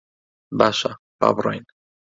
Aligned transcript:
باشە، 0.57 0.91
با 1.19 1.27
بڕۆین. 1.35 1.65